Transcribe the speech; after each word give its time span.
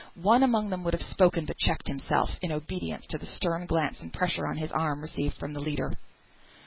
One 0.23 0.41
among 0.41 0.71
them 0.71 0.83
would 0.83 0.95
have 0.95 1.03
spoken, 1.11 1.45
but 1.45 1.59
checked 1.59 1.85
himself 1.87 2.31
in 2.41 2.51
obedience 2.51 3.05
to 3.09 3.19
the 3.19 3.27
stern 3.27 3.67
glance 3.67 3.99
and 3.99 4.11
pressure 4.11 4.47
on 4.47 4.57
his 4.57 4.71
arm, 4.71 4.99
received 4.99 5.35
from 5.37 5.53
the 5.53 5.59
leader. 5.61 5.91